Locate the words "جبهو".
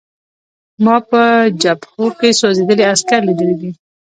1.61-2.05